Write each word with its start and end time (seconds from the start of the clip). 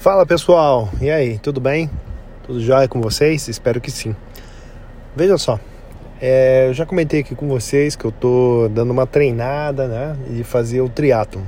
Fala 0.00 0.24
pessoal, 0.24 0.88
e 0.98 1.10
aí, 1.10 1.38
tudo 1.38 1.60
bem? 1.60 1.90
Tudo 2.44 2.58
jóia 2.58 2.88
com 2.88 3.02
vocês? 3.02 3.46
Espero 3.48 3.82
que 3.82 3.90
sim. 3.90 4.16
Veja 5.14 5.36
só, 5.36 5.60
é, 6.18 6.68
eu 6.68 6.72
já 6.72 6.86
comentei 6.86 7.20
aqui 7.20 7.34
com 7.34 7.46
vocês 7.46 7.96
que 7.96 8.06
eu 8.06 8.10
tô 8.10 8.70
dando 8.72 8.92
uma 8.92 9.06
treinada, 9.06 9.86
né, 9.86 10.16
de 10.26 10.42
fazer 10.42 10.80
o 10.80 10.88
triatlo, 10.88 11.42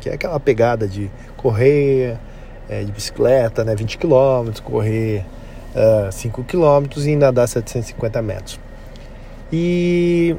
que 0.00 0.10
é 0.10 0.14
aquela 0.14 0.40
pegada 0.40 0.88
de 0.88 1.08
correr 1.36 2.18
é, 2.68 2.82
de 2.82 2.90
bicicleta, 2.90 3.62
né, 3.62 3.72
20 3.76 3.96
km, 3.98 4.50
correr 4.64 5.24
uh, 5.72 6.10
5 6.10 6.42
km 6.42 7.06
e 7.06 7.14
nadar 7.14 7.46
750 7.46 8.20
metros. 8.20 8.58
E 9.52 10.34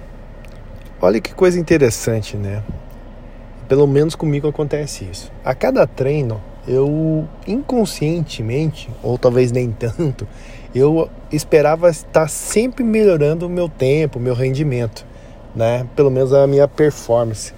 olha 1.02 1.22
que 1.22 1.34
coisa 1.34 1.58
interessante, 1.58 2.36
né? 2.36 2.62
Pelo 3.70 3.88
menos 3.88 4.16
comigo 4.16 4.50
acontece 4.50 5.08
isso. 5.10 5.32
A 5.46 5.56
cada 5.56 5.88
treino 5.88 6.42
eu 6.68 7.28
inconscientemente, 7.48 8.90
ou 9.02 9.18
talvez 9.18 9.52
nem 9.52 9.72
tanto, 9.72 10.28
eu 10.74 11.10
esperava 11.32 11.90
estar 11.90 12.28
sempre 12.28 12.84
melhorando 12.84 13.46
o 13.46 13.50
meu 13.50 13.70
tempo, 13.70 14.20
meu 14.20 14.34
rendimento, 14.34 15.06
né? 15.56 15.86
Pelo 15.96 16.10
menos 16.10 16.34
a 16.34 16.48
minha 16.48 16.68
performance. 16.68 17.54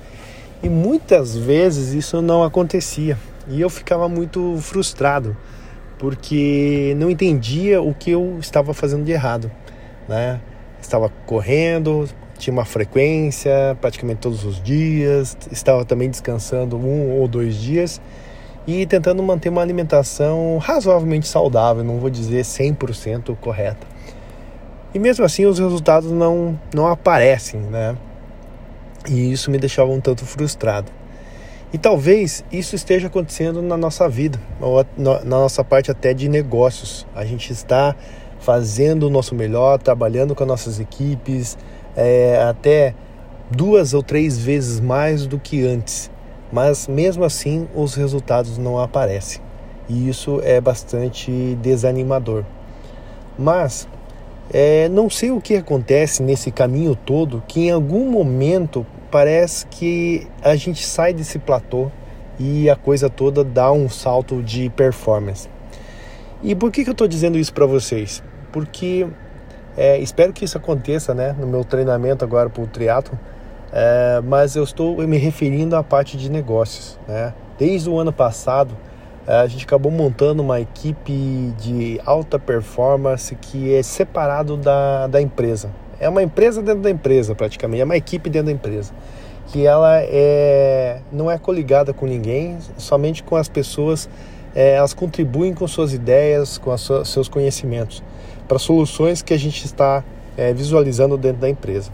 E 0.61 0.69
muitas 0.69 1.35
vezes 1.35 1.93
isso 1.93 2.21
não 2.21 2.43
acontecia. 2.43 3.17
E 3.47 3.61
eu 3.61 3.69
ficava 3.69 4.09
muito 4.09 4.57
frustrado, 4.59 5.37
porque 5.99 6.95
não 6.97 7.09
entendia 7.09 7.81
o 7.81 7.93
que 7.93 8.11
eu 8.11 8.37
estava 8.39 8.73
fazendo 8.73 9.05
de 9.05 9.11
errado, 9.11 9.51
né? 10.09 10.41
Estava 10.81 11.09
correndo, 11.25 12.09
tinha 12.37 12.53
uma 12.53 12.65
frequência 12.65 13.77
praticamente 13.79 14.19
todos 14.19 14.43
os 14.43 14.61
dias, 14.61 15.37
estava 15.51 15.85
também 15.85 16.09
descansando 16.09 16.75
um 16.75 17.11
ou 17.19 17.27
dois 17.27 17.55
dias 17.55 18.01
e 18.67 18.85
tentando 18.85 19.21
manter 19.21 19.49
uma 19.49 19.61
alimentação 19.61 20.57
razoavelmente 20.57 21.27
saudável, 21.27 21.83
não 21.83 21.99
vou 21.99 22.09
dizer 22.09 22.43
100% 22.43 23.35
correta. 23.37 23.85
E 24.93 24.99
mesmo 24.99 25.23
assim 25.23 25.45
os 25.45 25.59
resultados 25.59 26.11
não, 26.11 26.59
não 26.73 26.87
aparecem, 26.87 27.59
né? 27.59 27.95
E 29.07 29.31
isso 29.31 29.51
me 29.51 29.57
deixava 29.57 29.91
um 29.91 29.99
tanto 29.99 30.25
frustrado. 30.25 30.91
E 31.71 31.77
talvez 31.77 32.43
isso 32.51 32.75
esteja 32.75 33.07
acontecendo 33.07 33.61
na 33.61 33.75
nossa 33.75 34.07
vida, 34.07 34.39
ou 34.59 34.83
na 34.97 35.23
nossa 35.25 35.63
parte 35.63 35.91
até 35.91 36.13
de 36.13 36.29
negócios. 36.29 37.05
A 37.13 37.25
gente 37.25 37.51
está 37.51 37.95
fazendo 38.39 39.07
o 39.07 39.09
nosso 39.09 39.35
melhor, 39.35 39.77
trabalhando 39.79 40.33
com 40.33 40.43
as 40.43 40.47
nossas 40.47 40.79
equipes, 40.79 41.57
é, 41.95 42.41
até 42.49 42.95
duas 43.51 43.93
ou 43.93 44.01
três 44.01 44.37
vezes 44.37 44.79
mais 44.79 45.27
do 45.27 45.37
que 45.37 45.65
antes 45.65 46.09
mas 46.55 46.87
mesmo 46.87 47.25
assim 47.25 47.67
os 47.75 47.95
resultados 47.95 48.57
não 48.57 48.79
aparecem 48.79 49.41
e 49.89 50.07
isso 50.07 50.39
é 50.41 50.61
bastante 50.61 51.29
desanimador. 51.61 52.45
Mas 53.37 53.89
é, 54.53 54.87
não 54.87 55.09
sei 55.09 55.31
o 55.31 55.41
que 55.41 55.57
acontece 55.57 56.23
nesse 56.23 56.51
caminho 56.51 56.95
todo 56.95 57.43
que 57.45 57.67
em 57.67 57.71
algum 57.71 58.09
momento 58.09 58.87
parece 59.11 59.65
que 59.65 60.29
a 60.41 60.55
gente 60.55 60.85
sai 60.85 61.13
desse 61.13 61.39
platô 61.39 61.91
e 62.39 62.69
a 62.69 62.75
coisa 62.77 63.09
toda 63.09 63.43
dá 63.43 63.69
um 63.73 63.89
salto 63.89 64.41
de 64.41 64.69
performance. 64.69 65.49
E 66.41 66.55
por 66.55 66.71
que, 66.71 66.85
que 66.85 66.89
eu 66.89 66.93
estou 66.93 67.07
dizendo 67.07 67.37
isso 67.37 67.53
para 67.53 67.65
vocês? 67.65 68.23
Porque 68.53 69.05
é, 69.75 69.99
espero 69.99 70.31
que 70.31 70.45
isso 70.45 70.57
aconteça 70.57 71.13
né, 71.13 71.35
no 71.37 71.47
meu 71.47 71.65
treinamento 71.65 72.23
agora 72.23 72.49
para 72.49 72.63
o 72.63 72.67
triatlo 72.67 73.19
é, 73.77 74.21
mas 74.23 74.55
eu 74.55 74.63
estou 74.63 75.05
me 75.05 75.17
referindo 75.17 75.75
à 75.75 75.83
parte 75.83 76.15
de 76.15 76.31
negócios. 76.31 76.97
Né? 77.05 77.33
Desde 77.59 77.89
o 77.89 77.99
ano 77.99 78.13
passado, 78.13 78.73
é, 79.27 79.35
a 79.35 79.47
gente 79.47 79.65
acabou 79.65 79.91
montando 79.91 80.41
uma 80.41 80.61
equipe 80.61 81.53
de 81.59 81.99
alta 82.05 82.39
performance 82.39 83.35
que 83.35 83.75
é 83.75 83.83
separado 83.83 84.55
da, 84.55 85.07
da 85.07 85.21
empresa. 85.21 85.69
É 85.99 86.07
uma 86.07 86.23
empresa 86.23 86.61
dentro 86.61 86.83
da 86.83 86.89
empresa, 86.89 87.35
praticamente, 87.35 87.81
é 87.81 87.83
uma 87.83 87.97
equipe 87.97 88.29
dentro 88.29 88.45
da 88.45 88.53
empresa. 88.53 88.93
Que 89.47 89.67
ela 89.67 89.99
é, 90.01 91.01
não 91.11 91.29
é 91.29 91.37
coligada 91.37 91.93
com 91.93 92.05
ninguém, 92.05 92.57
somente 92.77 93.23
com 93.23 93.35
as 93.35 93.49
pessoas, 93.49 94.09
é, 94.55 94.75
elas 94.75 94.93
contribuem 94.93 95.53
com 95.53 95.67
suas 95.67 95.93
ideias, 95.93 96.57
com 96.57 96.75
seus 96.77 97.27
conhecimentos, 97.27 98.01
para 98.47 98.57
soluções 98.57 99.21
que 99.21 99.33
a 99.33 99.37
gente 99.37 99.65
está 99.65 100.01
é, 100.37 100.53
visualizando 100.53 101.17
dentro 101.17 101.41
da 101.41 101.49
empresa. 101.49 101.91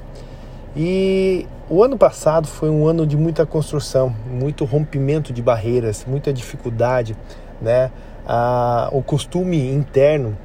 E 0.76 1.48
o 1.72 1.82
ano 1.82 1.98
passado 1.98 2.50
foi 2.50 2.70
um 2.70 2.86
ano 2.86 3.08
de 3.08 3.16
muita 3.16 3.46
construção, 3.46 4.14
muito 4.30 4.66
rompimento 4.66 5.32
de 5.32 5.42
barreiras, 5.42 6.04
muita 6.06 6.34
dificuldade, 6.34 7.16
né? 7.62 7.90
Ah, 8.28 8.90
o 8.92 9.02
costume 9.02 9.72
interno, 9.72 10.38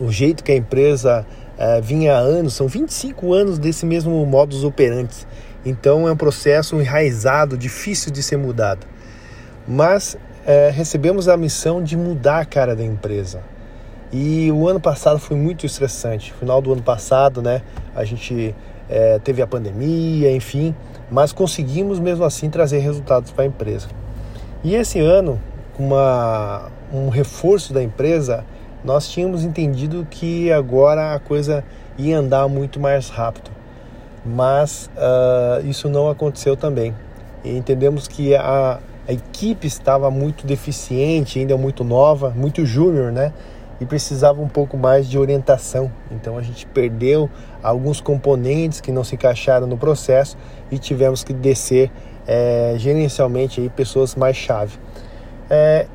o 0.00 0.08
jeito 0.08 0.44
que 0.44 0.52
a 0.52 0.56
empresa 0.56 1.26
eh, 1.58 1.80
vinha 1.80 2.14
há 2.14 2.18
anos, 2.18 2.54
são 2.54 2.68
25 2.68 3.32
anos 3.34 3.58
desse 3.58 3.84
mesmo 3.84 4.24
modus 4.24 4.62
operandi. 4.62 5.26
Então 5.66 6.06
é 6.06 6.12
um 6.12 6.16
processo 6.16 6.80
enraizado, 6.80 7.58
difícil 7.58 8.12
de 8.12 8.22
ser 8.22 8.36
mudado. 8.36 8.86
Mas 9.66 10.16
eh, 10.46 10.70
recebemos 10.72 11.26
a 11.26 11.36
missão 11.36 11.82
de 11.82 11.96
mudar 11.96 12.38
a 12.38 12.44
cara 12.44 12.76
da 12.76 12.84
empresa. 12.84 13.42
E 14.12 14.48
o 14.52 14.68
ano 14.68 14.78
passado 14.78 15.18
foi 15.18 15.36
muito 15.36 15.66
estressante. 15.66 16.32
Final 16.34 16.62
do 16.62 16.72
ano 16.72 16.82
passado, 16.82 17.42
né? 17.42 17.62
A 17.96 18.04
gente 18.04 18.54
é, 18.90 19.18
teve 19.20 19.40
a 19.40 19.46
pandemia, 19.46 20.32
enfim, 20.32 20.74
mas 21.10 21.32
conseguimos 21.32 21.98
mesmo 22.00 22.24
assim 22.24 22.50
trazer 22.50 22.78
resultados 22.78 23.30
para 23.30 23.44
a 23.44 23.46
empresa. 23.46 23.88
E 24.62 24.74
esse 24.74 24.98
ano, 25.00 25.40
com 25.76 25.86
uma, 25.86 26.70
um 26.92 27.08
reforço 27.08 27.72
da 27.72 27.82
empresa, 27.82 28.44
nós 28.84 29.08
tínhamos 29.08 29.44
entendido 29.44 30.06
que 30.10 30.50
agora 30.50 31.14
a 31.14 31.18
coisa 31.18 31.64
ia 31.96 32.18
andar 32.18 32.48
muito 32.48 32.80
mais 32.80 33.08
rápido, 33.08 33.50
mas 34.24 34.90
uh, 34.96 35.66
isso 35.66 35.88
não 35.88 36.10
aconteceu 36.10 36.56
também. 36.56 36.94
E 37.44 37.56
entendemos 37.56 38.08
que 38.08 38.34
a, 38.34 38.78
a 39.08 39.12
equipe 39.12 39.66
estava 39.66 40.10
muito 40.10 40.46
deficiente, 40.46 41.38
ainda 41.38 41.56
muito 41.56 41.84
nova, 41.84 42.30
muito 42.30 42.66
júnior, 42.66 43.12
né? 43.12 43.32
E 43.80 43.86
precisava 43.86 44.40
um 44.42 44.48
pouco 44.48 44.76
mais 44.76 45.08
de 45.08 45.18
orientação. 45.18 45.90
Então 46.10 46.36
a 46.36 46.42
gente 46.42 46.66
perdeu 46.66 47.30
alguns 47.62 48.00
componentes 48.00 48.80
que 48.80 48.92
não 48.92 49.02
se 49.02 49.14
encaixaram 49.14 49.66
no 49.66 49.76
processo 49.76 50.36
e 50.70 50.78
tivemos 50.78 51.24
que 51.24 51.32
descer 51.32 51.90
é, 52.26 52.74
gerencialmente 52.76 53.60
aí 53.60 53.68
pessoas 53.68 54.14
mais 54.14 54.36
chave. 54.36 54.78
É, 55.48 55.86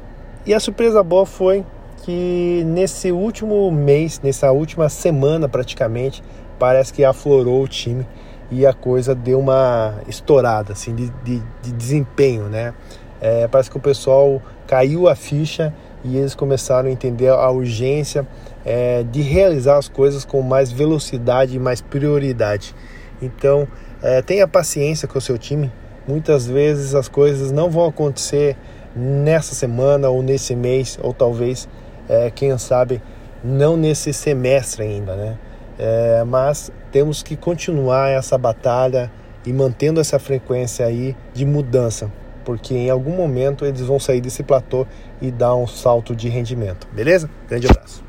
e 0.45 0.53
a 0.53 0.59
surpresa 0.59 1.03
boa 1.03 1.25
foi 1.25 1.63
que 2.03 2.63
nesse 2.65 3.11
último 3.11 3.71
mês, 3.71 4.19
nessa 4.23 4.51
última 4.51 4.89
semana 4.89 5.47
praticamente, 5.47 6.23
parece 6.59 6.93
que 6.93 7.03
aflorou 7.03 7.63
o 7.63 7.67
time 7.67 8.05
e 8.51 8.65
a 8.65 8.73
coisa 8.73 9.15
deu 9.15 9.39
uma 9.39 9.95
estourada 10.07 10.73
assim 10.73 10.93
de, 10.93 11.09
de, 11.23 11.41
de 11.61 11.71
desempenho, 11.71 12.43
né? 12.43 12.73
É, 13.19 13.47
parece 13.47 13.71
que 13.71 13.77
o 13.77 13.79
pessoal 13.79 14.41
caiu 14.67 15.07
a 15.07 15.15
ficha 15.15 15.73
e 16.05 16.17
eles 16.17 16.35
começaram 16.35 16.87
a 16.87 16.91
entender 16.91 17.29
a 17.29 17.49
urgência 17.49 18.27
é, 18.63 19.03
de 19.03 19.21
realizar 19.21 19.77
as 19.77 19.89
coisas 19.89 20.23
com 20.23 20.41
mais 20.41 20.71
velocidade 20.71 21.55
e 21.55 21.59
mais 21.59 21.81
prioridade. 21.81 22.75
Então, 23.21 23.67
é, 24.03 24.21
tenha 24.21 24.47
paciência 24.47 25.07
com 25.07 25.17
o 25.17 25.21
seu 25.21 25.37
time. 25.37 25.71
Muitas 26.07 26.45
vezes 26.45 26.93
as 26.93 27.07
coisas 27.07 27.51
não 27.51 27.71
vão 27.71 27.85
acontecer 27.85 28.55
nessa 28.95 29.55
semana 29.55 30.09
ou 30.09 30.21
nesse 30.21 30.55
mês, 30.55 30.99
ou 31.01 31.11
talvez, 31.11 31.67
é, 32.07 32.29
quem 32.29 32.55
sabe, 32.59 33.01
não 33.43 33.75
nesse 33.75 34.13
semestre 34.13 34.83
ainda, 34.83 35.15
né? 35.15 35.37
É, 35.77 36.23
mas 36.23 36.71
temos 36.91 37.23
que 37.23 37.35
continuar 37.35 38.09
essa 38.09 38.37
batalha 38.37 39.11
e 39.45 39.51
mantendo 39.51 39.99
essa 39.99 40.19
frequência 40.19 40.85
aí 40.85 41.15
de 41.33 41.45
mudança 41.45 42.09
porque 42.45 42.73
em 42.75 42.89
algum 42.89 43.11
momento 43.11 43.65
eles 43.65 43.81
vão 43.81 43.99
sair 43.99 44.21
desse 44.21 44.43
platô 44.43 44.85
e 45.21 45.31
dar 45.31 45.55
um 45.55 45.67
salto 45.67 46.15
de 46.15 46.29
rendimento. 46.29 46.87
Beleza? 46.93 47.29
Grande 47.49 47.67
abraço. 47.67 48.04